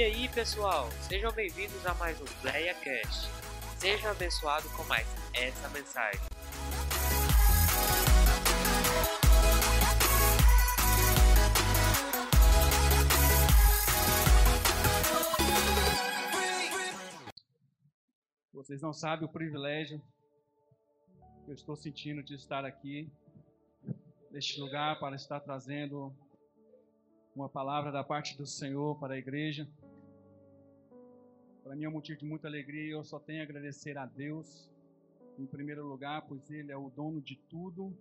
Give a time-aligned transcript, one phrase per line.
[0.00, 3.28] E aí, pessoal, sejam bem-vindos a mais um PlayaCast.
[3.76, 6.18] Seja abençoado com mais essa mensagem.
[18.54, 20.00] Vocês não sabem o privilégio
[21.44, 23.12] que eu estou sentindo de estar aqui,
[24.30, 26.10] neste lugar, para estar trazendo
[27.36, 29.68] uma palavra da parte do Senhor para a igreja.
[31.70, 34.04] Para mim é um motivo de muita alegria e eu só tenho a agradecer a
[34.04, 34.68] Deus,
[35.38, 37.96] em primeiro lugar, pois Ele é o dono de tudo,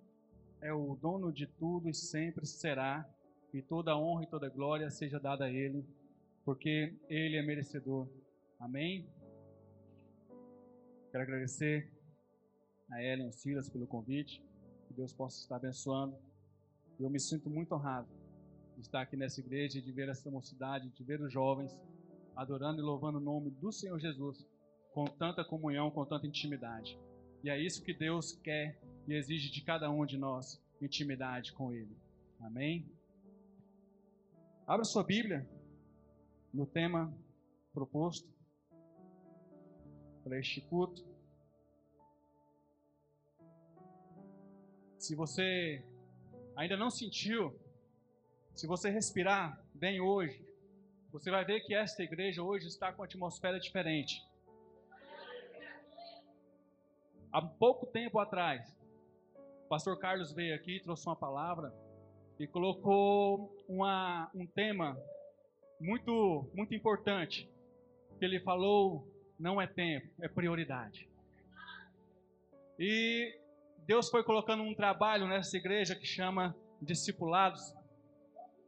[0.59, 3.07] é o dono de tudo e sempre será,
[3.53, 5.85] e toda honra e toda glória seja dada a Ele,
[6.43, 8.07] porque Ele é merecedor.
[8.59, 9.07] Amém?
[11.11, 11.91] Quero agradecer
[12.89, 14.43] a Ellen e Silas pelo convite,
[14.87, 16.17] que Deus possa estar abençoando.
[16.99, 18.09] Eu me sinto muito honrado
[18.77, 21.79] de estar aqui nessa igreja, de ver essa mocidade, de ver os jovens
[22.39, 24.47] adorando e louvando o nome do Senhor Jesus
[24.93, 26.97] com tanta comunhão, com tanta intimidade.
[27.43, 31.73] E é isso que Deus quer e exige de cada um de nós, intimidade com
[31.73, 31.97] Ele.
[32.39, 32.89] Amém?
[34.65, 35.45] Abra sua Bíblia
[36.53, 37.13] no tema
[37.73, 38.29] proposto
[40.23, 41.05] para este culto.
[44.97, 45.83] Se você
[46.55, 47.53] ainda não sentiu,
[48.55, 50.48] se você respirar bem hoje,
[51.11, 54.21] você vai ver que esta igreja hoje está com uma atmosfera diferente.
[57.31, 58.75] Há pouco tempo atrás,
[59.65, 61.73] o pastor Carlos veio aqui, trouxe uma palavra
[62.39, 64.97] e colocou uma, um tema
[65.79, 67.49] muito, muito importante.
[68.17, 69.07] Que ele falou:
[69.39, 71.09] não é tempo, é prioridade.
[72.77, 73.37] E
[73.85, 77.73] Deus foi colocando um trabalho nessa igreja que chama discipulados.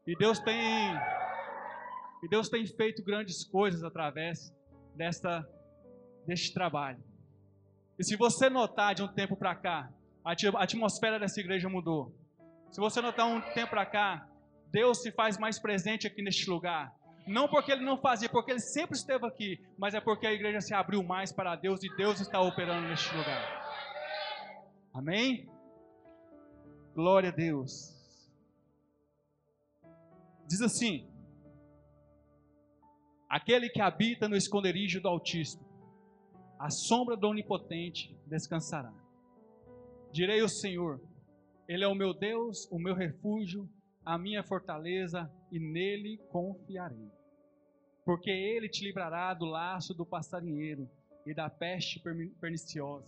[0.05, 0.93] E Deus tem
[2.23, 4.53] e Deus tem feito grandes coisas através
[4.95, 5.47] desta,
[6.25, 7.03] deste trabalho.
[7.97, 9.91] E se você notar de um tempo para cá,
[10.23, 10.33] a
[10.63, 12.15] atmosfera dessa igreja mudou.
[12.71, 14.27] Se você notar um tempo para cá,
[14.71, 16.95] Deus se faz mais presente aqui neste lugar.
[17.27, 20.61] Não porque ele não fazia, porque ele sempre esteve aqui, mas é porque a igreja
[20.61, 23.61] se abriu mais para Deus e Deus está operando neste lugar.
[24.93, 25.49] Amém?
[26.93, 27.95] Glória a Deus.
[30.47, 31.10] Diz assim:
[33.31, 35.65] Aquele que habita no esconderijo do Altíssimo,
[36.59, 38.93] a sombra do Onipotente descansará.
[40.11, 40.99] Direi ao Senhor:
[41.65, 43.69] Ele é o meu Deus, o meu refúgio,
[44.03, 47.09] a minha fortaleza, e nele confiarei.
[48.03, 50.89] Porque ele te livrará do laço do passarinheiro
[51.25, 52.01] e da peste
[52.41, 53.07] perniciosa.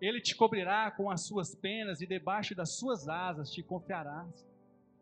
[0.00, 4.48] Ele te cobrirá com as suas penas e debaixo das suas asas te confiarás.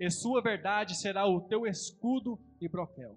[0.00, 3.16] E sua verdade será o teu escudo e broquel.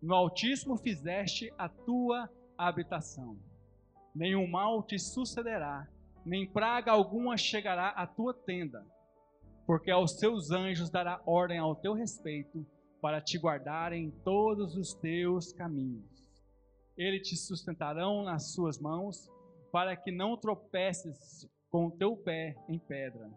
[0.00, 3.36] no Altíssimo fizeste a tua habitação.
[4.14, 5.86] Nenhum mal te sucederá,
[6.24, 8.84] nem praga alguma chegará à tua tenda,
[9.66, 12.66] porque aos seus anjos dará ordem ao teu respeito,
[13.00, 16.04] para te guardarem em todos os teus caminhos.
[16.98, 19.30] Eles te sustentarão nas suas mãos,
[19.72, 23.30] para que não tropeces com o teu pé em pedra.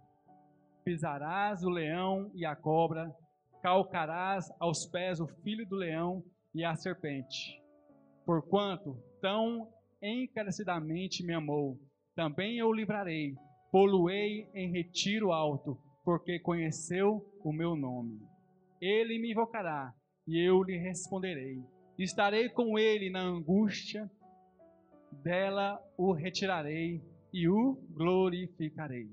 [0.84, 3.16] Pisarás o leão e a cobra,
[3.62, 6.23] calcarás aos pés o filho do leão
[6.53, 7.62] e a serpente.
[8.25, 9.72] Porquanto tão
[10.02, 11.80] encarecidamente me amou,
[12.16, 13.35] também eu livrarei,
[13.72, 18.20] poluei em retiro alto, porque conheceu o meu nome.
[18.82, 19.94] Ele me invocará,
[20.28, 21.64] e eu lhe responderei.
[21.97, 24.09] Estarei com ele na angústia,
[25.11, 27.02] dela o retirarei
[27.32, 29.09] e o glorificarei.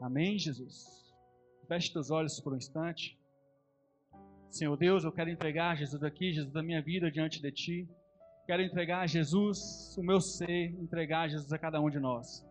[0.00, 0.84] Amém, Jesus?
[1.66, 3.17] Feche teus olhos por um instante.
[4.50, 7.88] Senhor Deus, eu quero entregar Jesus aqui, Jesus da minha vida diante de Ti.
[8.46, 12.44] Quero entregar Jesus, o meu ser, entregar Jesus a cada um de nós.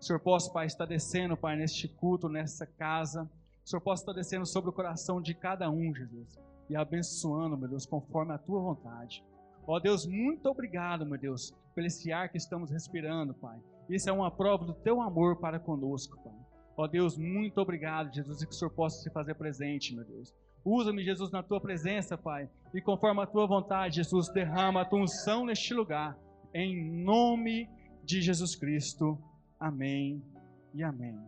[0.00, 3.30] O Senhor possa, Pai, estar descendo, Pai, neste culto, nessa casa.
[3.62, 6.38] O Senhor possa estar descendo sobre o coração de cada um, Jesus,
[6.68, 9.22] e abençoando, meu Deus, conforme a Tua vontade.
[9.66, 13.58] Ó Deus, muito obrigado, meu Deus, pelo esse ar que estamos respirando, Pai.
[13.88, 16.34] Isso é uma prova do Teu amor para conosco, Pai.
[16.74, 20.34] Ó Deus, muito obrigado, Jesus, e que o Senhor possa se fazer presente, meu Deus.
[20.64, 22.48] Usa-me, Jesus, na tua presença, Pai.
[22.72, 26.18] E conforme a tua vontade, Jesus, derrama a tua unção neste lugar.
[26.54, 27.68] Em nome
[28.02, 29.18] de Jesus Cristo.
[29.60, 30.24] Amém
[30.72, 31.18] e amém.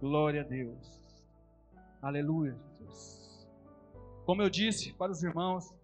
[0.00, 1.02] Glória a Deus.
[2.02, 3.48] Aleluia, Jesus.
[4.26, 5.74] Como eu disse para os irmãos,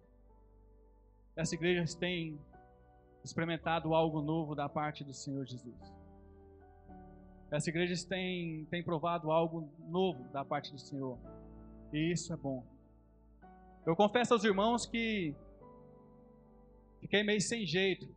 [1.35, 2.39] essa igreja tem
[3.23, 6.01] experimentado algo novo da parte do Senhor Jesus.
[7.51, 11.17] Essa igreja tem, tem provado algo novo da parte do Senhor.
[11.91, 12.63] E isso é bom.
[13.83, 15.35] Eu confesso aos irmãos que
[16.99, 18.07] fiquei meio sem jeito,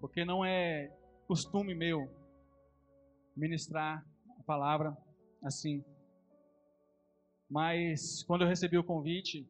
[0.00, 0.92] porque não é
[1.28, 2.10] costume meu
[3.36, 4.04] ministrar
[4.36, 4.96] a palavra
[5.40, 5.84] assim.
[7.48, 9.48] Mas quando eu recebi o convite,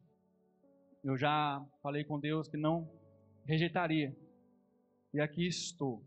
[1.03, 2.87] eu já falei com Deus que não
[3.47, 4.15] rejeitaria.
[5.11, 6.05] E aqui estou.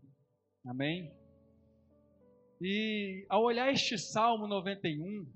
[0.65, 1.13] Amém?
[2.61, 5.27] E ao olhar este Salmo 91,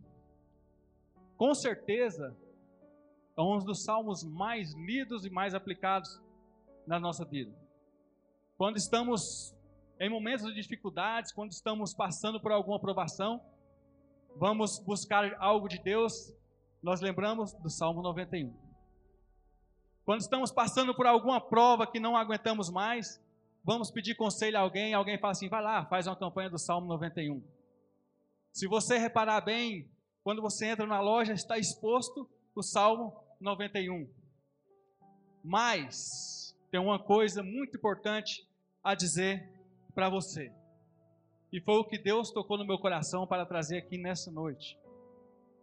[1.35, 2.33] com certeza
[3.37, 6.19] é um dos salmos mais lidos e mais aplicados
[6.87, 7.53] na nossa vida.
[8.57, 9.55] Quando estamos
[9.99, 13.39] em momentos de dificuldades, quando estamos passando por alguma provação,
[14.35, 16.33] vamos buscar algo de Deus,
[16.81, 18.53] nós lembramos do Salmo 91.
[20.03, 23.21] Quando estamos passando por alguma prova que não aguentamos mais,
[23.63, 26.87] vamos pedir conselho a alguém, alguém fala assim: vai lá, faz uma campanha do Salmo
[26.87, 27.43] 91.
[28.51, 29.87] Se você reparar bem,
[30.23, 34.07] quando você entra na loja, está exposto o Salmo 91.
[35.43, 38.47] Mas tem uma coisa muito importante
[38.83, 39.47] a dizer
[39.93, 40.51] para você.
[41.51, 44.77] E foi o que Deus tocou no meu coração para trazer aqui nessa noite.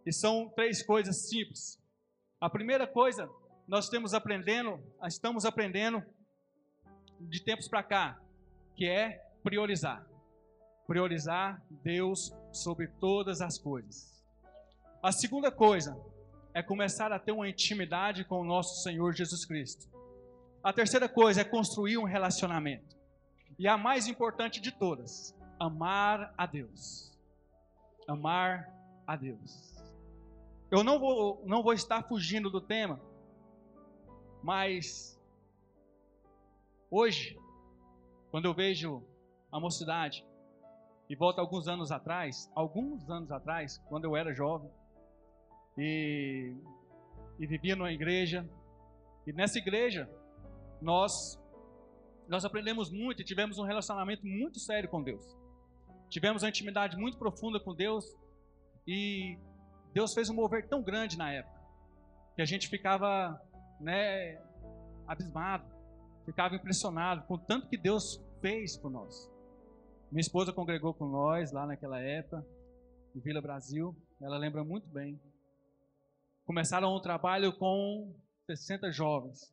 [0.05, 1.79] E são três coisas simples.
[2.39, 3.29] A primeira coisa,
[3.67, 6.03] nós estamos aprendendo, estamos aprendendo
[7.19, 8.21] de tempos para cá,
[8.75, 10.05] que é priorizar.
[10.87, 14.23] Priorizar Deus sobre todas as coisas.
[15.01, 15.95] A segunda coisa,
[16.55, 19.89] é começar a ter uma intimidade com o nosso Senhor Jesus Cristo.
[20.63, 22.95] A terceira coisa é construir um relacionamento.
[23.59, 27.13] E a mais importante de todas, amar a Deus.
[28.07, 28.73] Amar
[29.05, 29.75] a Deus.
[30.71, 33.01] Eu não vou, não vou estar fugindo do tema,
[34.41, 35.19] mas
[36.89, 37.37] hoje,
[38.31, 39.03] quando eu vejo
[39.51, 40.25] a mocidade,
[41.09, 44.71] e volto alguns anos atrás, alguns anos atrás, quando eu era jovem,
[45.77, 46.55] e,
[47.39, 48.47] e vivia numa igreja.
[49.25, 50.09] E nessa igreja,
[50.81, 51.39] nós,
[52.27, 55.25] nós aprendemos muito e tivemos um relacionamento muito sério com Deus.
[56.09, 58.05] Tivemos uma intimidade muito profunda com Deus.
[58.87, 59.37] E
[59.93, 61.59] Deus fez um mover tão grande na época,
[62.35, 63.41] que a gente ficava
[63.79, 64.39] né,
[65.07, 65.65] abismado,
[66.25, 69.31] ficava impressionado com tanto que Deus fez por nós.
[70.11, 72.45] Minha esposa congregou com nós lá naquela época,
[73.15, 75.19] em Vila Brasil, ela lembra muito bem
[76.45, 78.15] começaram um trabalho com
[78.45, 79.51] 60 jovens,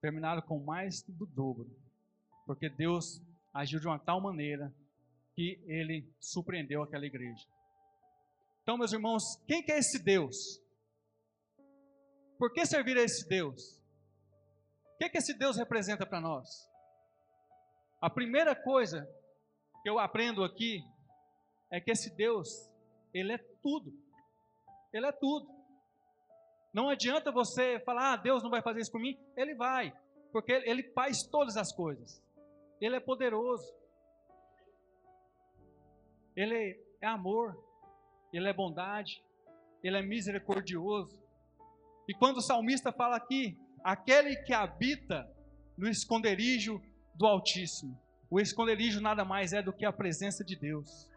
[0.00, 1.68] terminaram com mais do dobro,
[2.46, 3.20] porque Deus
[3.52, 4.72] agiu de uma tal maneira
[5.34, 7.44] que ele surpreendeu aquela igreja.
[8.62, 10.62] Então, meus irmãos, quem que é esse Deus?
[12.38, 13.82] Por que servir a esse Deus?
[14.94, 16.48] O que, que esse Deus representa para nós?
[18.00, 19.08] A primeira coisa
[19.82, 20.84] que eu aprendo aqui
[21.70, 22.48] é que esse Deus,
[23.12, 23.92] ele é tudo.
[24.92, 25.53] Ele é tudo.
[26.74, 29.16] Não adianta você falar, ah, Deus não vai fazer isso por mim.
[29.36, 29.94] Ele vai,
[30.32, 32.20] porque Ele faz todas as coisas.
[32.80, 33.72] Ele é poderoso.
[36.34, 37.56] Ele é amor.
[38.32, 39.22] Ele é bondade.
[39.84, 41.16] Ele é misericordioso.
[42.08, 45.30] E quando o salmista fala aqui, aquele que habita
[45.78, 46.82] no esconderijo
[47.14, 47.96] do Altíssimo,
[48.28, 51.08] o esconderijo nada mais é do que a presença de Deus.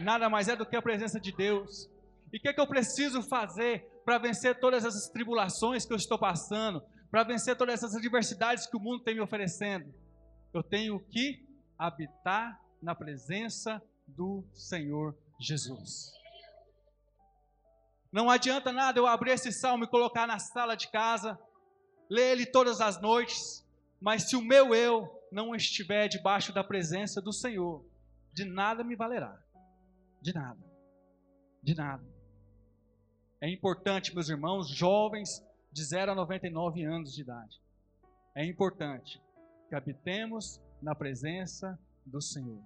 [0.00, 1.88] Nada mais é do que a presença de Deus.
[2.32, 5.96] E o que, é que eu preciso fazer para vencer todas essas tribulações que eu
[5.96, 9.92] estou passando, para vencer todas essas adversidades que o mundo tem me oferecendo?
[10.52, 11.46] Eu tenho que
[11.78, 16.12] habitar na presença do Senhor Jesus.
[18.12, 21.38] Não adianta nada eu abrir esse salmo e colocar na sala de casa,
[22.10, 23.66] ler ele todas as noites,
[23.98, 27.82] mas se o meu eu não estiver debaixo da presença do Senhor,
[28.34, 29.40] de nada me valerá.
[30.20, 30.60] De nada.
[31.62, 32.11] De nada.
[33.42, 37.60] É importante, meus irmãos, jovens de 0 a 99 anos de idade.
[38.36, 39.20] É importante
[39.68, 42.62] que habitemos na presença do Senhor.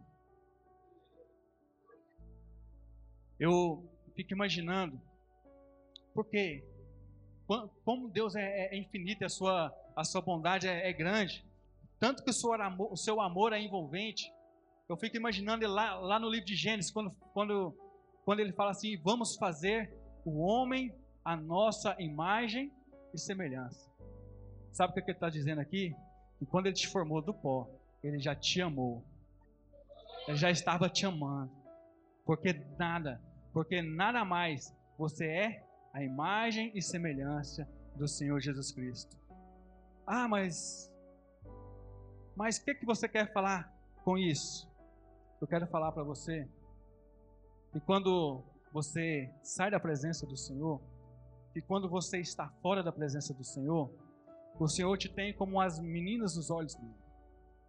[3.40, 5.00] Eu fico imaginando,
[6.12, 6.62] porque
[7.82, 11.42] como Deus é, é infinito, a sua, a sua bondade é, é grande,
[11.98, 14.30] tanto que o seu, amor, o seu amor é envolvente.
[14.90, 17.74] Eu fico imaginando lá, lá no livro de Gênesis, quando, quando,
[18.26, 19.90] quando ele fala assim: vamos fazer
[20.26, 20.92] o homem
[21.24, 22.72] a nossa imagem
[23.14, 23.88] e semelhança.
[24.72, 25.94] Sabe o que ele está dizendo aqui?
[26.38, 27.68] Que quando ele te formou do pó,
[28.02, 29.02] ele já te amou.
[30.26, 31.52] Ele já estava te amando.
[32.24, 33.20] Porque nada,
[33.52, 39.16] porque nada mais você é a imagem e semelhança do Senhor Jesus Cristo.
[40.06, 40.92] Ah, mas
[42.36, 43.72] mas o que, que você quer falar
[44.04, 44.68] com isso?
[45.40, 46.46] Eu quero falar para você
[47.72, 50.80] que quando você sai da presença do Senhor,
[51.52, 53.90] que quando você está fora da presença do Senhor,
[54.58, 56.94] o Senhor te tem como as meninas dos olhos dele.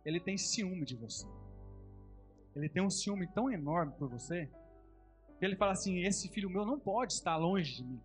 [0.05, 1.27] Ele tem ciúme de você.
[2.55, 4.49] Ele tem um ciúme tão enorme por você,
[5.37, 8.01] que ele fala assim: esse filho meu não pode estar longe de mim.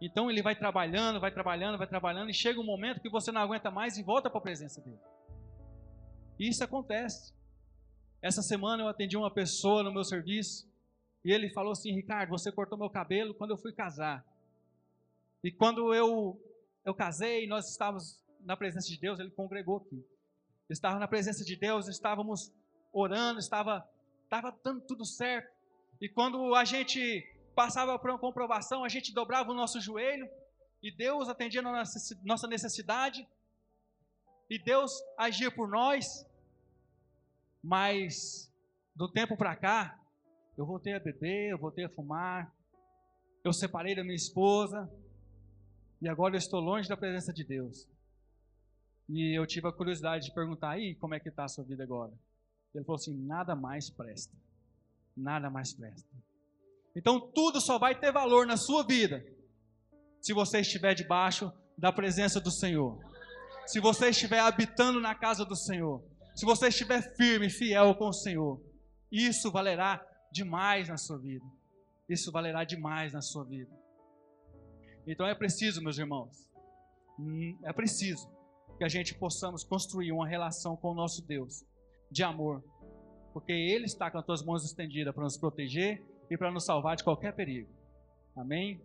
[0.00, 3.40] Então ele vai trabalhando, vai trabalhando, vai trabalhando, e chega um momento que você não
[3.40, 5.00] aguenta mais e volta para a presença dele.
[6.38, 7.32] E isso acontece.
[8.20, 10.68] Essa semana eu atendi uma pessoa no meu serviço,
[11.24, 14.24] e ele falou assim: Ricardo, você cortou meu cabelo quando eu fui casar.
[15.42, 16.38] E quando eu,
[16.84, 20.04] eu casei, nós estávamos na presença de Deus, ele congregou aqui.
[20.68, 22.52] Estava na presença de Deus, estávamos
[22.92, 23.88] orando, estava,
[24.24, 25.52] estava dando tudo certo.
[26.00, 27.22] E quando a gente
[27.54, 30.28] passava por uma comprovação, a gente dobrava o nosso joelho
[30.82, 31.84] e Deus atendia a
[32.22, 33.26] nossa necessidade
[34.50, 36.26] e Deus agia por nós.
[37.62, 38.52] Mas
[38.94, 39.98] do tempo para cá,
[40.56, 42.52] eu voltei a beber, eu voltei a fumar,
[43.44, 44.88] eu separei da minha esposa
[46.00, 47.88] e agora eu estou longe da presença de Deus.
[49.08, 51.82] E eu tive a curiosidade de perguntar aí como é que está a sua vida
[51.82, 52.12] agora.
[52.74, 54.34] Ele falou assim: nada mais presta,
[55.16, 56.08] nada mais presta.
[56.96, 59.24] Então tudo só vai ter valor na sua vida
[60.20, 62.98] se você estiver debaixo da presença do Senhor.
[63.66, 66.02] Se você estiver habitando na casa do Senhor.
[66.34, 68.60] Se você estiver firme, fiel com o Senhor.
[69.10, 71.46] Isso valerá demais na sua vida.
[72.08, 73.70] Isso valerá demais na sua vida.
[75.06, 76.50] Então é preciso, meus irmãos,
[77.18, 78.28] hum, é preciso
[78.76, 81.64] que a gente possamos construir uma relação com o nosso Deus
[82.10, 82.64] de amor,
[83.32, 86.96] porque Ele está com as suas mãos estendidas para nos proteger e para nos salvar
[86.96, 87.70] de qualquer perigo.
[88.34, 88.82] Amém?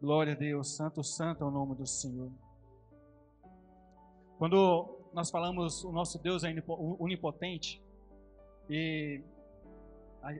[0.00, 2.32] Glória a Deus, Santo, Santo é o nome do Senhor.
[4.38, 7.82] Quando nós falamos o nosso Deus é onipotente
[8.70, 9.20] e,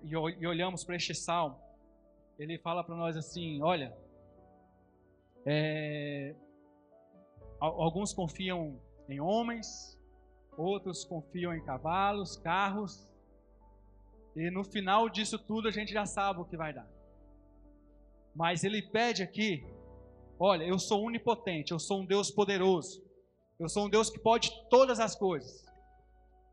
[0.04, 1.58] e olhamos para este salmo,
[2.38, 3.96] ele fala para nós assim: olha,
[5.44, 6.34] é,
[7.58, 9.98] alguns confiam em homens,
[10.56, 13.08] outros confiam em cavalos, carros,
[14.36, 16.88] e no final disso tudo a gente já sabe o que vai dar.
[18.34, 19.64] Mas ele pede aqui:
[20.38, 23.04] olha, eu sou onipotente, eu sou um Deus poderoso,
[23.58, 25.66] eu sou um Deus que pode todas as coisas.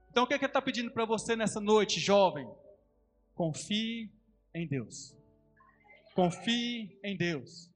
[0.09, 2.49] Então o que, é que ele está pedindo para você nessa noite, jovem?
[3.39, 4.11] Confie
[4.53, 5.15] em Deus.
[6.13, 7.71] Confie em Deus.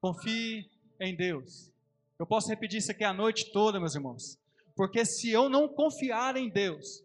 [0.00, 1.68] Confie em Deus.
[2.16, 4.38] Eu posso repetir isso aqui a noite toda, meus irmãos.
[4.76, 7.02] Porque se eu não confiar em Deus,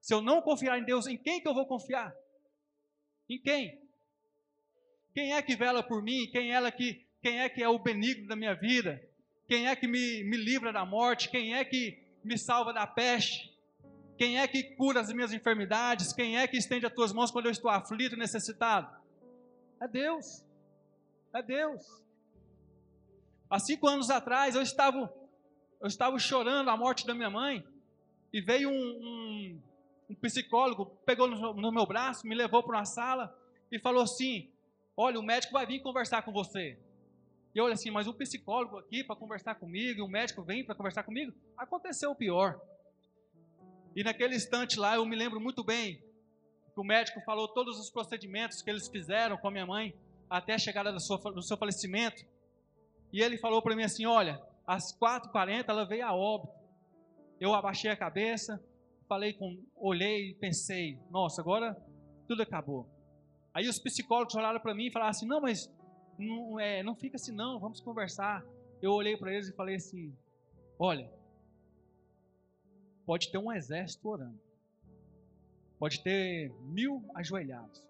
[0.00, 2.12] se eu não confiar em Deus, em quem que eu vou confiar?
[3.30, 3.80] Em quem?
[5.14, 6.28] Quem é que vela por mim?
[6.32, 9.00] Quem é que quem é que é o benigno da minha vida?
[9.46, 11.30] Quem é que me, me livra da morte?
[11.30, 13.53] Quem é que me salva da peste?
[14.16, 16.12] Quem é que cura as minhas enfermidades?
[16.12, 18.88] Quem é que estende as tuas mãos quando eu estou aflito e necessitado?
[19.80, 20.44] É Deus.
[21.34, 21.84] É Deus.
[23.50, 25.12] Há cinco anos atrás eu estava,
[25.80, 27.64] eu estava chorando a morte da minha mãe
[28.32, 29.62] e veio um, um
[30.08, 33.34] um psicólogo pegou no, no meu braço, me levou para uma sala
[33.70, 34.50] e falou assim:
[34.96, 36.78] Olha, o médico vai vir conversar com você.
[37.54, 40.64] E eu olhei assim, mas o psicólogo aqui para conversar comigo, e o médico vem
[40.64, 42.60] para conversar comigo, aconteceu o pior.
[43.94, 46.02] E naquele instante lá, eu me lembro muito bem
[46.72, 49.94] que o médico falou todos os procedimentos que eles fizeram com a minha mãe
[50.28, 52.24] até a chegada do seu, do seu falecimento.
[53.12, 56.52] E ele falou para mim assim: Olha, às 4h40 ela veio a óbito.
[57.40, 58.62] Eu abaixei a cabeça,
[59.08, 61.76] falei com, olhei e pensei, nossa, agora
[62.26, 62.88] tudo acabou.
[63.52, 65.70] Aí os psicólogos olharam para mim e falaram assim, não, mas
[66.18, 68.44] não, é, não fica assim não, vamos conversar.
[68.80, 70.12] Eu olhei para eles e falei assim,
[70.78, 71.10] olha,
[73.06, 74.40] pode ter um exército orando,
[75.78, 77.82] pode ter mil ajoelhados,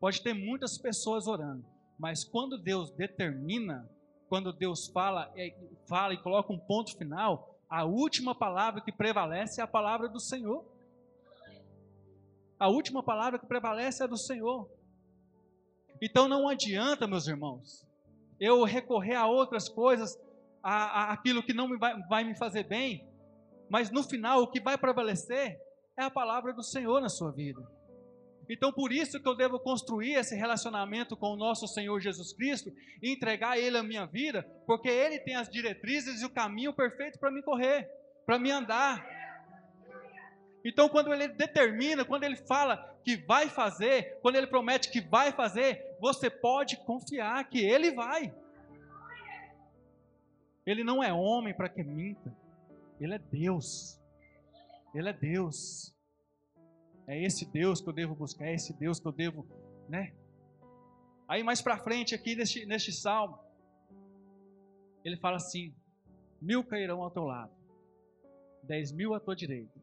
[0.00, 1.64] pode ter muitas pessoas orando,
[1.98, 3.88] mas quando Deus determina,
[4.28, 5.54] quando Deus fala, é,
[5.86, 10.20] fala e coloca um ponto final, a última palavra que prevalece é a palavra do
[10.20, 10.64] Senhor.
[12.58, 14.68] A última palavra que prevalece é do Senhor.
[16.00, 17.86] Então não adianta, meus irmãos,
[18.38, 20.18] eu recorrer a outras coisas,
[20.62, 23.07] a, a aquilo que não me vai, vai me fazer bem,
[23.70, 25.58] mas no final o que vai prevalecer
[25.96, 27.60] é a palavra do Senhor na sua vida.
[28.48, 32.72] Então, por isso que eu devo construir esse relacionamento com o nosso Senhor Jesus Cristo
[33.02, 36.72] e entregar a Ele a minha vida, porque Ele tem as diretrizes e o caminho
[36.72, 37.90] perfeito para me correr,
[38.24, 39.06] para me andar.
[40.64, 45.30] Então, quando Ele determina, quando Ele fala que vai fazer, quando Ele promete que vai
[45.30, 48.34] fazer, você pode confiar que Ele vai.
[50.64, 52.34] Ele não é homem para que minta,
[53.00, 54.00] Ele é Deus.
[54.94, 55.94] Ele é Deus.
[57.06, 59.46] É esse Deus que eu devo buscar, é esse Deus que eu devo,
[59.88, 60.14] né?
[61.26, 63.38] Aí mais para frente aqui neste, neste salmo,
[65.02, 65.74] ele fala assim:
[66.40, 67.52] mil cairão ao teu lado,
[68.62, 69.80] dez mil à tua direita,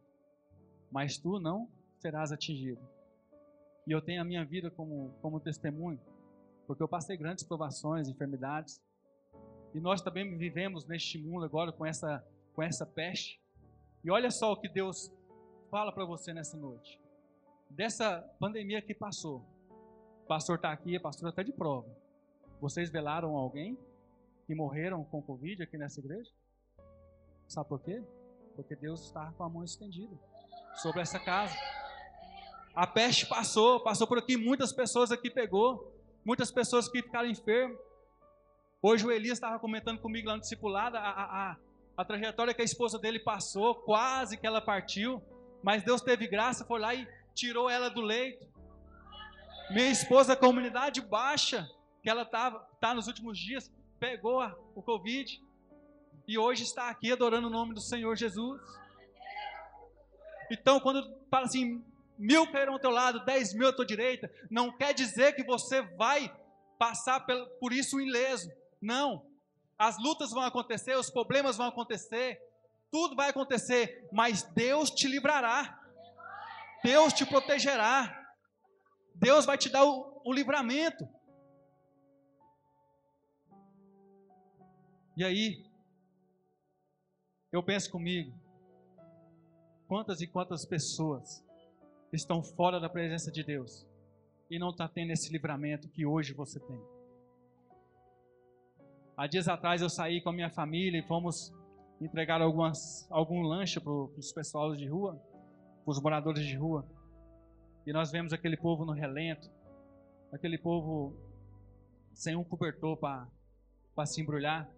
[0.91, 1.67] mas tu não
[1.97, 2.81] serás atingido.
[3.87, 5.99] E eu tenho a minha vida como, como testemunho,
[6.67, 8.79] porque eu passei grandes provações, enfermidades,
[9.73, 12.23] e nós também vivemos neste mundo agora com essa,
[12.55, 13.39] com essa peste.
[14.03, 15.11] E olha só o que Deus
[15.69, 16.99] fala para você nessa noite
[17.69, 19.45] dessa pandemia que passou.
[20.23, 21.87] O pastor está aqui, a pastora está de prova.
[22.61, 23.77] Vocês velaram alguém
[24.47, 26.31] que morreram com Covid aqui nessa igreja?
[27.47, 28.01] Sabe por quê?
[28.55, 30.15] Porque Deus estava com a mão estendida
[30.75, 31.55] sobre essa casa.
[32.73, 35.93] A peste passou, passou por aqui, muitas pessoas aqui pegou,
[36.25, 37.77] muitas pessoas que ficaram enfermas.
[38.81, 41.57] Hoje o Elias estava comentando comigo lá no discipulado a, a, a,
[41.97, 45.21] a trajetória que a esposa dele passou, quase que ela partiu,
[45.63, 48.45] mas Deus teve graça, foi lá e tirou ela do leito.
[49.71, 51.67] Minha esposa, com a comunidade baixa,
[52.03, 54.43] que ela estava tá nos últimos dias, pegou
[54.75, 55.41] o Covid
[56.27, 58.61] e hoje está aqui adorando o nome do Senhor Jesus.
[60.51, 61.83] Então, quando fala assim,
[62.17, 65.81] mil cairão ao teu lado, dez mil à tua direita, não quer dizer que você
[65.81, 66.31] vai
[66.77, 67.25] passar
[67.59, 68.51] por isso ileso.
[68.81, 69.25] Não.
[69.77, 72.39] As lutas vão acontecer, os problemas vão acontecer,
[72.91, 75.81] tudo vai acontecer, mas Deus te livrará.
[76.83, 78.23] Deus te protegerá.
[79.15, 81.07] Deus vai te dar o, o livramento.
[85.17, 85.65] E aí,
[87.51, 88.37] eu penso comigo,
[89.87, 91.43] quantas e quantas pessoas
[92.11, 93.87] estão fora da presença de Deus
[94.49, 96.94] e não está tendo esse livramento que hoje você tem.
[99.17, 101.53] Há dias atrás eu saí com a minha família e fomos
[102.01, 105.21] entregar algumas, algum lanche para os pessoal de rua
[105.85, 106.85] os moradores de rua.
[107.85, 109.49] E nós vemos aquele povo no relento,
[110.33, 111.15] aquele povo
[112.13, 114.69] sem um cobertor para se embrulhar.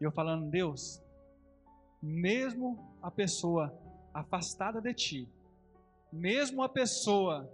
[0.00, 1.02] E eu falando, Deus,
[2.02, 3.76] mesmo a pessoa
[4.12, 5.28] afastada de ti,
[6.12, 7.50] mesmo a pessoa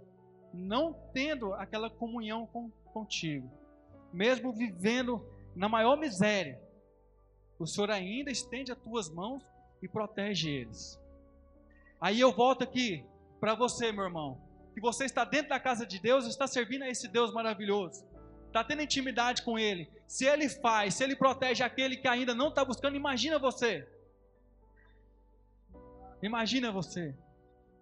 [0.53, 3.49] não tendo aquela comunhão com, contigo,
[4.11, 5.23] mesmo vivendo
[5.55, 6.59] na maior miséria,
[7.57, 9.43] o Senhor ainda estende as tuas mãos
[9.81, 10.99] e protege eles.
[11.99, 13.03] Aí eu volto aqui
[13.39, 14.39] para você, meu irmão,
[14.73, 18.05] que você está dentro da casa de Deus, está servindo a esse Deus maravilhoso,
[18.47, 19.89] está tendo intimidade com Ele.
[20.07, 23.87] Se Ele faz, se Ele protege aquele que ainda não está buscando, imagina você.
[26.21, 27.15] Imagina você.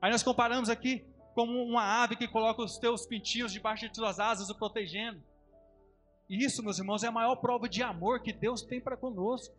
[0.01, 4.19] Aí nós comparamos aqui como uma ave que coloca os teus pintinhos debaixo de suas
[4.19, 5.21] asas, o protegendo.
[6.29, 9.55] E isso, meus irmãos, é a maior prova de amor que Deus tem para conosco.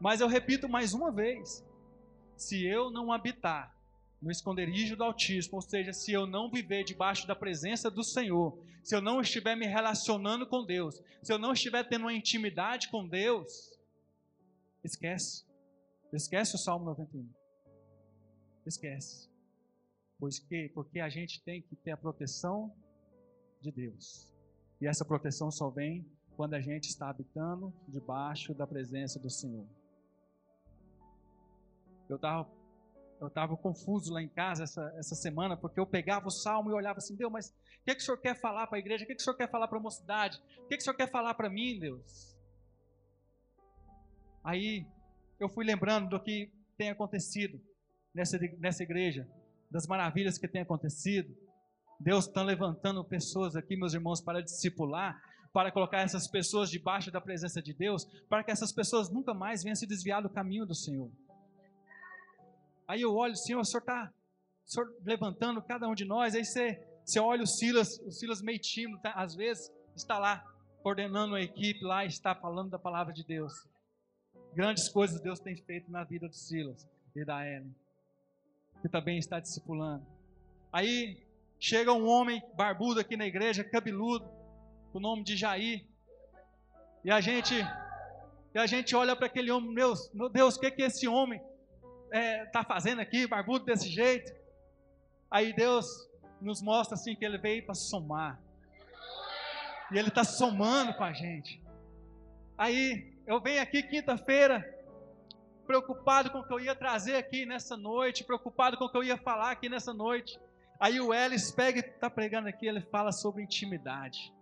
[0.00, 1.64] Mas eu repito mais uma vez:
[2.36, 3.74] se eu não habitar
[4.20, 8.58] no esconderijo do Altíssimo, ou seja, se eu não viver debaixo da presença do Senhor,
[8.82, 12.88] se eu não estiver me relacionando com Deus, se eu não estiver tendo uma intimidade
[12.88, 13.78] com Deus,
[14.84, 15.44] esquece.
[16.12, 17.28] Esquece o Salmo 91.
[18.66, 19.28] Esquece.
[20.18, 20.68] Pois que?
[20.74, 22.74] Porque a gente tem que ter a proteção
[23.60, 24.29] de Deus.
[24.80, 29.66] E essa proteção só vem quando a gente está habitando debaixo da presença do Senhor.
[32.08, 32.48] Eu estava
[33.20, 36.72] eu tava confuso lá em casa essa, essa semana, porque eu pegava o salmo e
[36.72, 39.04] olhava assim, Deus, mas o que, que o Senhor quer falar para a igreja?
[39.04, 40.40] O que, que o Senhor quer falar para a mocidade?
[40.64, 42.34] O que, que o Senhor quer falar para mim, Deus?
[44.42, 44.86] Aí
[45.38, 47.60] eu fui lembrando do que tem acontecido
[48.14, 49.28] nessa, nessa igreja,
[49.70, 51.36] das maravilhas que tem acontecido.
[52.00, 57.20] Deus está levantando pessoas aqui, meus irmãos, para discipular, para colocar essas pessoas debaixo da
[57.20, 60.74] presença de Deus, para que essas pessoas nunca mais venham se desviar do caminho do
[60.74, 61.10] Senhor.
[62.88, 64.10] Aí eu olho, Senhor, o Senhor está
[65.04, 66.34] levantando cada um de nós.
[66.34, 69.12] Aí você, você olha o Silas, o Silas meio tímido, tá?
[69.12, 70.42] às vezes está lá
[70.82, 73.52] coordenando a equipe, lá está falando da palavra de Deus.
[74.54, 77.74] Grandes coisas Deus tem feito na vida do Silas e da Ellen,
[78.80, 80.06] que também está discipulando.
[80.72, 81.22] Aí
[81.60, 84.26] chega um homem barbudo aqui na igreja, cabeludo,
[84.90, 85.84] com o nome de Jair.
[87.04, 87.54] E a gente,
[88.54, 91.38] e a gente olha para aquele homem, meu, meu Deus, o que, que esse homem
[92.06, 94.32] está é, tá fazendo aqui, barbudo desse jeito?
[95.30, 95.86] Aí Deus
[96.40, 98.40] nos mostra assim que ele veio para somar.
[99.92, 101.62] E ele está somando com a gente.
[102.56, 104.64] Aí eu venho aqui quinta-feira,
[105.66, 109.04] preocupado com o que eu ia trazer aqui nessa noite, preocupado com o que eu
[109.04, 110.38] ia falar aqui nessa noite.
[110.80, 114.32] Aí o Ellis pega e está pregando aqui, ele fala sobre intimidade.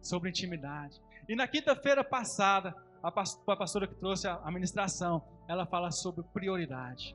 [0.00, 0.98] Sobre intimidade.
[1.28, 7.14] E na quinta-feira passada, a pastora que trouxe a ministração, ela fala sobre prioridade.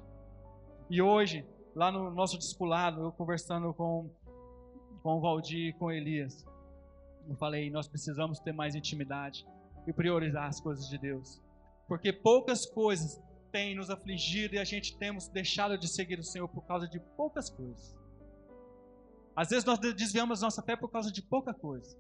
[0.89, 1.43] E hoje,
[1.75, 4.09] lá no nosso discipulado, eu conversando com,
[5.01, 6.45] com o Valdir e com Elias,
[7.27, 9.45] eu falei, nós precisamos ter mais intimidade
[9.87, 11.41] e priorizar as coisas de Deus.
[11.87, 13.19] Porque poucas coisas
[13.51, 16.99] têm nos afligido e a gente temos deixado de seguir o Senhor por causa de
[17.15, 17.96] poucas coisas.
[19.37, 21.95] Às vezes nós desviamos nossa fé por causa de pouca coisa.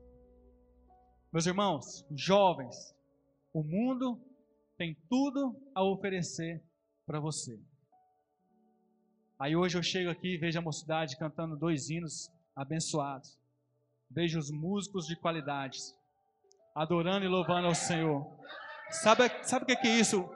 [1.31, 2.95] Meus irmãos, jovens,
[3.53, 4.19] o mundo
[4.75, 6.63] tem tudo a oferecer
[7.05, 7.59] para você.
[9.37, 13.37] Aí hoje eu chego aqui e vejo a mocidade cantando dois hinos abençoados.
[14.09, 15.95] Vejo os músicos de qualidades
[16.73, 18.25] adorando e louvando ao Senhor.
[18.89, 20.27] Sabe, sabe o que é isso?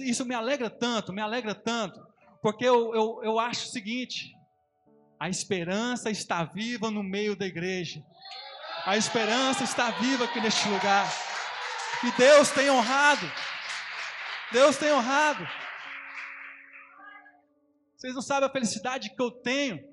[0.00, 2.04] Isso me alegra tanto, me alegra tanto,
[2.42, 4.34] porque eu, eu, eu acho o seguinte:
[5.22, 8.04] a esperança está viva no meio da igreja,
[8.84, 11.06] a esperança está viva aqui neste lugar,
[12.02, 13.30] e Deus tem honrado,
[14.50, 15.46] Deus tem honrado.
[17.96, 19.88] Vocês não sabem a felicidade que eu tenho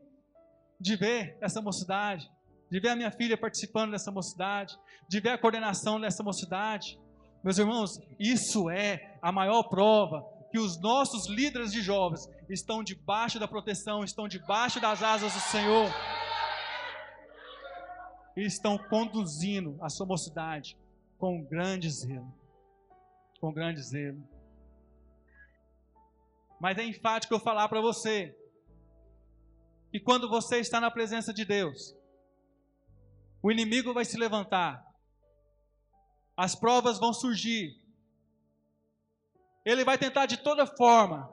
[0.81, 2.27] de ver essa mocidade,
[2.71, 4.75] de ver a minha filha participando dessa mocidade,
[5.07, 6.99] de ver a coordenação dessa mocidade.
[7.43, 13.39] Meus irmãos, isso é a maior prova que os nossos líderes de jovens estão debaixo
[13.39, 15.89] da proteção, estão debaixo das asas do Senhor
[18.35, 20.77] e estão conduzindo a sua mocidade
[21.17, 22.33] com grande zelo.
[23.39, 24.21] Com grande zelo.
[26.59, 28.35] Mas é enfático eu falar para você
[29.91, 31.95] que quando você está na presença de Deus,
[33.41, 34.85] o inimigo vai se levantar,
[36.35, 37.75] as provas vão surgir,
[39.69, 41.29] ele vai tentar de toda forma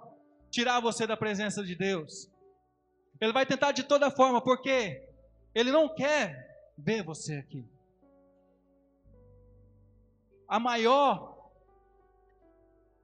[0.51, 2.31] tirar você da presença de Deus,
[3.21, 5.03] ele vai tentar de toda forma, porque
[5.55, 7.65] ele não quer ver você aqui.
[10.47, 11.51] A maior,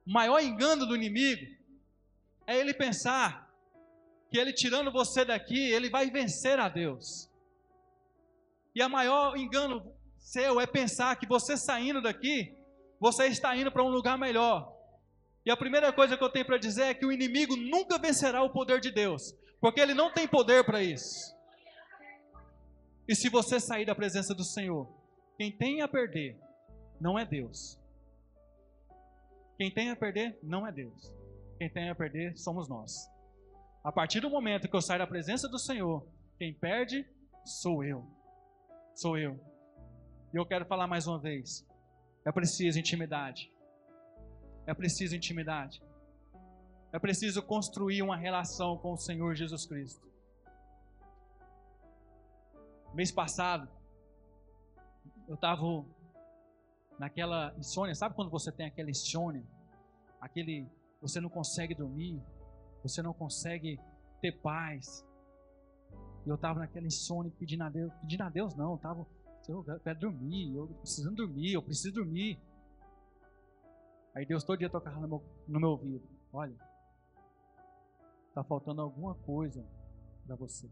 [0.05, 1.45] maior engano do inimigo
[2.45, 3.51] é ele pensar
[4.29, 7.29] que ele tirando você daqui, ele vai vencer a Deus.
[8.75, 12.55] E a maior engano seu é pensar que você saindo daqui,
[12.99, 14.72] você está indo para um lugar melhor.
[15.45, 18.41] E a primeira coisa que eu tenho para dizer é que o inimigo nunca vencerá
[18.41, 21.35] o poder de Deus, porque ele não tem poder para isso.
[23.07, 24.87] E se você sair da presença do Senhor,
[25.37, 26.39] quem tem a perder
[26.99, 27.77] não é Deus.
[29.57, 31.13] Quem tem a perder não é Deus.
[31.57, 33.09] Quem tem a perder somos nós.
[33.83, 37.05] A partir do momento que eu saio da presença do Senhor, quem perde
[37.45, 38.05] sou eu.
[38.95, 39.37] Sou eu.
[40.33, 41.67] E eu quero falar mais uma vez.
[42.25, 43.51] É preciso intimidade.
[44.65, 45.81] É preciso intimidade.
[46.91, 50.07] É preciso construir uma relação com o Senhor Jesus Cristo.
[52.93, 53.67] Mês passado,
[55.27, 55.63] eu estava
[56.99, 57.95] naquela insônia.
[57.95, 59.43] Sabe quando você tem aquela insônia?
[60.21, 60.67] Aquele
[61.01, 62.21] você não consegue dormir,
[62.81, 63.77] você não consegue
[64.21, 65.05] ter paz.
[66.25, 69.05] E eu estava naquela insônia pedindo a Deus, pedindo a Deus não, eu estava,
[69.49, 72.39] eu quero dormir, eu precisando dormir, eu preciso dormir.
[74.13, 76.55] Aí Deus todo dia tocava no meu, no meu ouvido, olha,
[78.27, 79.65] está faltando alguma coisa
[80.25, 80.69] para você.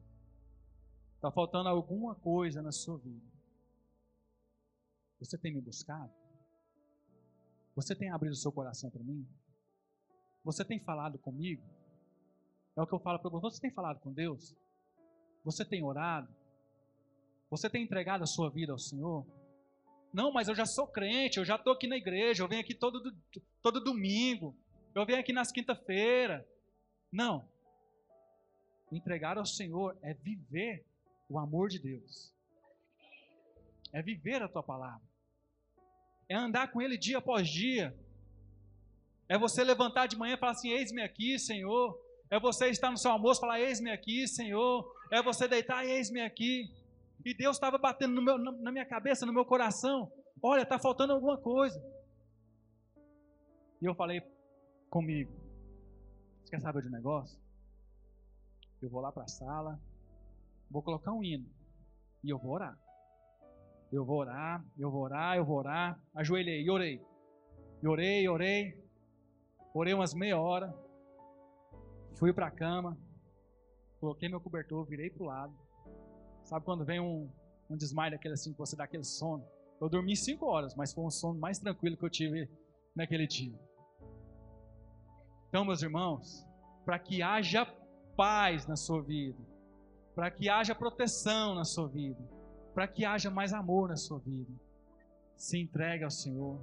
[1.15, 3.25] Está faltando alguma coisa na sua vida.
[5.19, 6.12] Você tem me buscado?
[7.75, 9.27] Você tem abrido o seu coração para mim?
[10.43, 11.63] Você tem falado comigo?
[12.75, 13.56] É o que eu falo para você.
[13.56, 14.56] Você tem falado com Deus?
[15.43, 16.34] Você tem orado?
[17.49, 19.25] Você tem entregado a sua vida ao Senhor?
[20.13, 22.74] Não, mas eu já sou crente, eu já estou aqui na igreja, eu venho aqui
[22.74, 23.15] todo,
[23.62, 24.56] todo domingo,
[24.93, 26.45] eu venho aqui nas quinta-feira.
[27.12, 27.47] Não.
[28.91, 30.86] Entregar ao Senhor é viver
[31.30, 32.32] o amor de Deus.
[33.93, 35.02] É viver a tua palavra.
[36.28, 37.95] É andar com Ele dia após dia.
[39.30, 41.97] É você levantar de manhã e falar assim: Eis-me aqui, Senhor.
[42.30, 44.93] É você estar no seu almoço e falar: Eis-me aqui, Senhor.
[45.10, 46.69] É você deitar: Eis-me aqui.
[47.23, 51.38] E Deus estava batendo meu, na minha cabeça, no meu coração: Olha, está faltando alguma
[51.38, 51.81] coisa.
[53.81, 54.21] E eu falei
[54.89, 55.31] comigo:
[56.43, 57.39] Você quer saber de um negócio?
[58.81, 59.79] Eu vou lá para a sala,
[60.69, 61.47] vou colocar um hino
[62.23, 62.77] e eu vou orar.
[63.91, 65.99] Eu vou orar, eu vou orar, eu vou orar.
[66.15, 67.01] Ajoelhei e orei.
[67.84, 68.81] E orei, orei.
[69.73, 70.73] Orei umas meia hora.
[72.15, 72.97] Fui para a cama.
[73.99, 75.53] Coloquei meu cobertor, virei para o lado.
[76.51, 77.29] Sabe quando vem um,
[77.69, 79.41] um desmaio daquele assim, que você dá aquele sono?
[79.79, 82.49] Eu dormi cinco horas, mas foi um sono mais tranquilo que eu tive
[82.93, 83.57] naquele dia.
[85.47, 86.45] Então, meus irmãos,
[86.83, 87.65] para que haja
[88.17, 89.41] paz na sua vida,
[90.13, 92.21] para que haja proteção na sua vida,
[92.73, 94.51] para que haja mais amor na sua vida,
[95.37, 96.59] se entregue ao Senhor,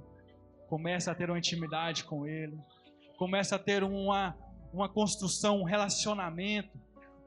[0.67, 2.59] comece a ter uma intimidade com Ele,
[3.17, 4.37] comece a ter uma,
[4.71, 6.79] uma construção, um relacionamento,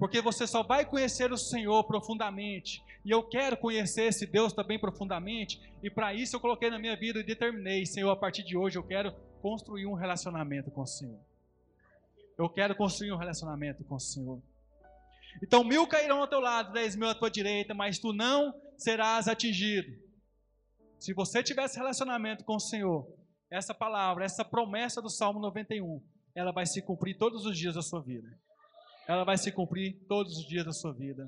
[0.03, 2.83] porque você só vai conhecer o Senhor profundamente.
[3.05, 6.97] E eu quero conhecer esse Deus também profundamente, e para isso eu coloquei na minha
[6.97, 10.87] vida e determinei, Senhor, a partir de hoje eu quero construir um relacionamento com o
[10.89, 11.21] Senhor.
[12.37, 14.43] Eu quero construir um relacionamento com o Senhor.
[15.41, 19.29] Então mil cairão ao teu lado, dez mil à tua direita, mas tu não serás
[19.29, 19.97] atingido.
[20.99, 23.09] Se você tivesse relacionamento com o Senhor,
[23.49, 26.03] essa palavra, essa promessa do Salmo 91,
[26.35, 28.29] ela vai se cumprir todos os dias da sua vida.
[29.07, 31.27] Ela vai se cumprir todos os dias da sua vida.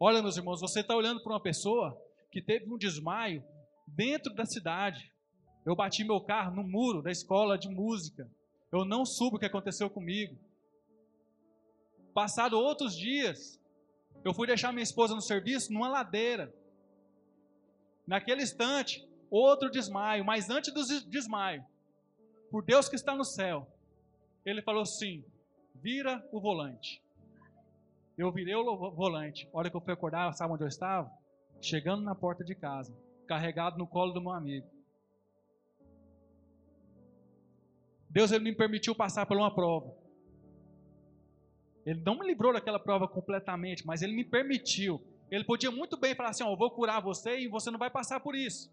[0.00, 1.96] Olha, meus irmãos, você está olhando para uma pessoa
[2.30, 3.42] que teve um desmaio
[3.86, 5.12] dentro da cidade.
[5.64, 8.28] Eu bati meu carro no muro da escola de música.
[8.70, 10.36] Eu não soube o que aconteceu comigo.
[12.12, 13.60] Passado outros dias,
[14.24, 16.52] eu fui deixar minha esposa no serviço numa ladeira.
[18.06, 21.64] Naquele instante, outro desmaio, mas antes do desmaio,
[22.50, 23.66] por Deus que está no céu,
[24.44, 25.24] ele falou assim:
[25.82, 27.02] vira o volante.
[28.16, 29.48] Eu virei o volante.
[29.52, 31.10] A hora que eu fui acordar, sabe onde eu estava?
[31.60, 34.66] Chegando na porta de casa, carregado no colo do meu amigo.
[38.10, 39.94] Deus ele me permitiu passar por uma prova.
[41.84, 45.00] Ele não me livrou daquela prova completamente, mas ele me permitiu.
[45.30, 47.90] Ele podia muito bem falar assim: ó, eu vou curar você e você não vai
[47.90, 48.70] passar por isso.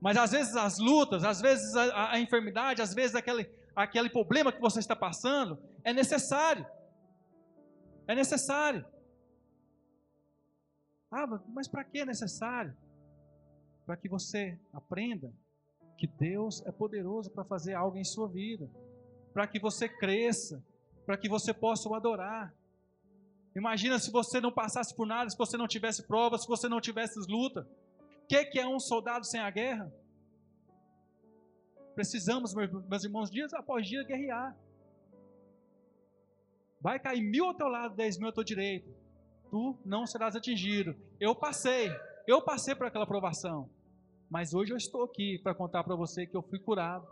[0.00, 4.50] Mas às vezes as lutas, às vezes a, a enfermidade, às vezes aquele, aquele problema
[4.50, 6.66] que você está passando, é necessário.
[8.08, 8.84] É necessário.
[11.10, 12.74] Ah, mas para que é necessário?
[13.84, 15.32] Para que você aprenda
[15.98, 18.68] que Deus é poderoso para fazer algo em sua vida,
[19.32, 20.64] para que você cresça,
[21.04, 22.54] para que você possa o adorar.
[23.54, 26.80] Imagina se você não passasse por nada, se você não tivesse provas, se você não
[26.80, 27.68] tivesse luta.
[28.24, 29.92] O que, que é um soldado sem a guerra?
[31.96, 34.54] Precisamos, meus irmãos, dias após dia guerrear.
[36.78, 38.94] Vai cair mil ao teu lado, dez mil ao teu direito.
[39.50, 40.94] Tu não serás atingido.
[41.18, 41.90] Eu passei,
[42.26, 43.70] eu passei por aquela provação.
[44.28, 47.08] Mas hoje eu estou aqui para contar para você que eu fui curado.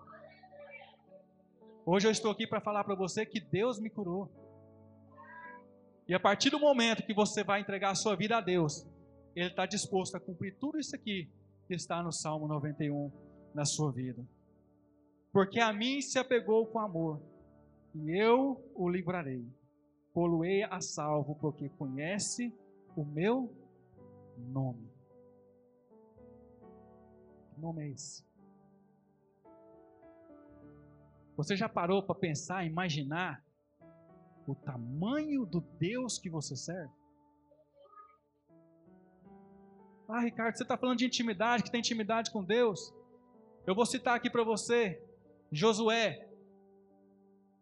[1.86, 4.30] Hoje eu estou aqui para falar para você que Deus me curou.
[6.06, 8.86] E a partir do momento que você vai entregar a sua vida a Deus,
[9.34, 11.26] Ele está disposto a cumprir tudo isso aqui
[11.66, 13.10] que está no Salmo 91
[13.54, 14.22] na sua vida.
[15.34, 17.20] Porque a mim se apegou com amor,
[17.92, 19.44] e eu o livrarei.
[20.12, 22.56] Poluei a salvo, porque conhece
[22.96, 23.52] o meu
[24.38, 24.88] nome.
[27.50, 28.24] Que nome é esse?
[31.36, 33.44] Você já parou para pensar, imaginar
[34.46, 36.94] o tamanho do Deus que você serve?
[40.08, 42.94] Ah, Ricardo, você está falando de intimidade, que tem intimidade com Deus.
[43.66, 45.02] Eu vou citar aqui para você
[45.50, 46.28] Josué.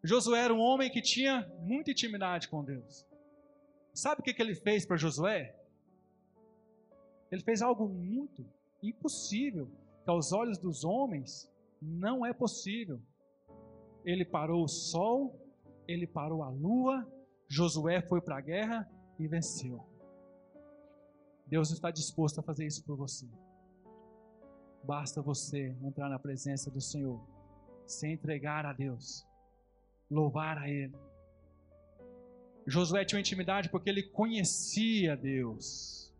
[0.03, 3.05] Josué era um homem que tinha muita intimidade com Deus.
[3.93, 5.55] Sabe o que, que ele fez para Josué?
[7.31, 8.45] Ele fez algo muito
[8.81, 9.69] impossível,
[10.03, 11.49] que aos olhos dos homens
[11.81, 13.01] não é possível
[14.05, 15.39] ele parou o sol,
[15.87, 17.07] ele parou a lua,
[17.47, 19.83] Josué foi para a guerra e venceu.
[21.47, 23.27] Deus está disposto a fazer isso por você.
[24.83, 27.21] Basta você entrar na presença do Senhor,
[27.85, 29.25] se entregar a Deus,
[30.09, 30.95] louvar a Ele.
[32.65, 36.13] Josué tinha intimidade porque ele conhecia Deus.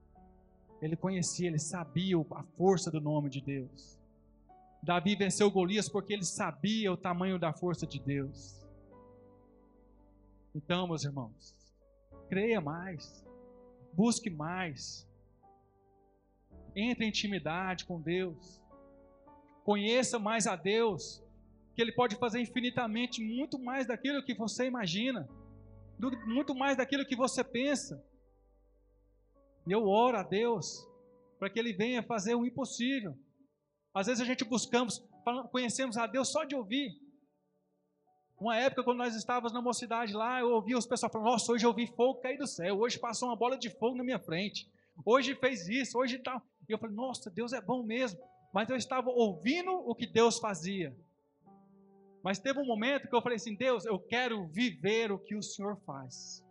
[0.82, 3.98] Ele conhecia, ele sabia a força do nome de Deus.
[4.82, 8.62] Davi venceu Golias porque ele sabia o tamanho da força de Deus.
[10.54, 11.56] Então, meus irmãos,
[12.28, 13.26] creia mais,
[13.94, 15.08] busque mais,
[16.76, 18.62] entre em intimidade com Deus,
[19.64, 21.24] conheça mais a Deus,
[21.76, 25.28] que Ele pode fazer infinitamente muito mais daquilo que você imagina,
[26.26, 28.04] muito mais daquilo que você pensa.
[29.66, 30.88] E eu oro a Deus
[31.40, 33.18] para que Ele venha fazer o impossível.
[33.94, 35.04] Às vezes a gente buscamos,
[35.52, 36.92] conhecemos a Deus só de ouvir.
[38.40, 41.66] Uma época, quando nós estávamos na mocidade lá, eu ouvia os pessoal falando: Nossa, hoje
[41.66, 44.70] eu vi fogo cair do céu, hoje passou uma bola de fogo na minha frente,
[45.06, 46.42] hoje fez isso, hoje tal.
[46.68, 48.20] E eu falei: Nossa, Deus é bom mesmo.
[48.54, 50.96] Mas eu estava ouvindo o que Deus fazia.
[52.24, 55.44] Mas teve um momento que eu falei assim: Deus, eu quero viver o que o
[55.44, 56.42] Senhor faz.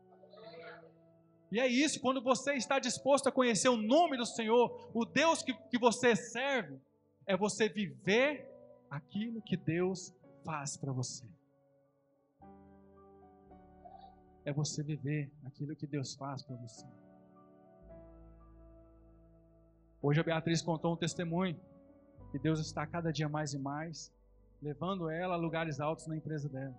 [1.51, 5.43] E é isso, quando você está disposto a conhecer o nome do Senhor, o Deus
[5.43, 6.81] que, que você serve,
[7.27, 8.49] é você viver
[8.91, 11.27] aquilo que Deus faz para você.
[14.45, 16.87] É você viver aquilo que Deus faz para você.
[20.01, 21.59] Hoje a Beatriz contou um testemunho
[22.31, 24.11] que Deus está cada dia mais e mais
[24.63, 26.75] levando ela a lugares altos na empresa dela.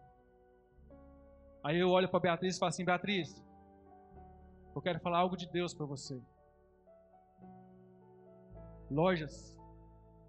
[1.64, 3.44] Aí eu olho para Beatriz e falo assim: Beatriz,
[4.74, 6.20] eu quero falar algo de Deus para você.
[8.90, 9.56] Lojas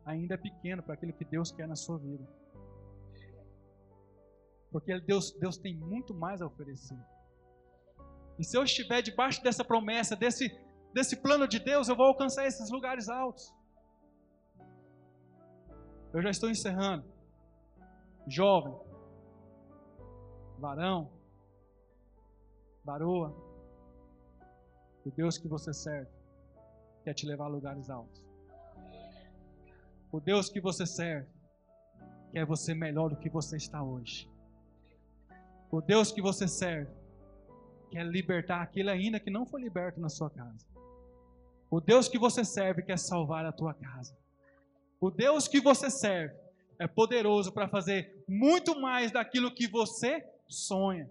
[0.05, 2.27] ainda é pequeno para aquilo que Deus quer na sua vida.
[4.71, 6.99] Porque Deus, Deus tem muito mais a oferecer.
[8.39, 10.51] E se eu estiver debaixo dessa promessa, desse,
[10.93, 13.55] desse plano de Deus, eu vou alcançar esses lugares altos.
[16.13, 17.14] Eu já estou encerrando.
[18.27, 18.75] Jovem,
[20.59, 21.11] varão,
[22.85, 23.35] varoa,
[25.05, 26.11] o Deus que você serve
[27.05, 28.23] quer te levar a lugares altos.
[30.11, 31.29] O Deus que você serve
[32.33, 34.31] quer você melhor do que você está hoje.
[35.71, 36.91] O Deus que você serve
[37.91, 40.67] quer libertar aquilo ainda que não foi liberto na sua casa.
[41.71, 44.17] O Deus que você serve quer salvar a tua casa.
[45.01, 46.35] O Deus que você serve
[46.79, 51.09] é poderoso para fazer muito mais daquilo que você sonha.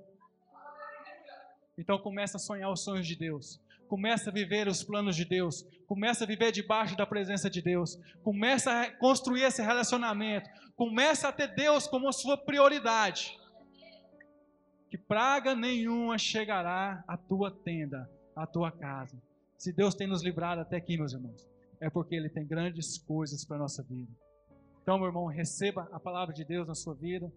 [1.78, 3.60] Então começa a sonhar os sonhos de Deus.
[3.88, 5.66] Começa a viver os planos de Deus.
[5.88, 8.00] Começa a viver debaixo da presença de Deus.
[8.24, 10.50] Começa a construir esse relacionamento.
[10.76, 13.38] Começa a ter Deus como sua prioridade.
[14.90, 19.22] Que praga nenhuma chegará à tua tenda, à tua casa.
[19.58, 21.48] Se Deus tem nos livrado até aqui, meus irmãos,
[21.80, 24.12] é porque Ele tem grandes coisas para a nossa vida.
[24.84, 27.32] Então, meu irmão, receba a palavra de Deus na sua vida.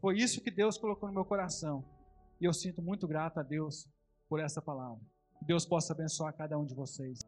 [0.00, 1.84] Foi isso que Deus colocou no meu coração.
[2.40, 3.86] E eu sinto muito grato a Deus
[4.30, 5.04] por essa palavra.
[5.38, 7.18] Que Deus possa abençoar cada um de vocês.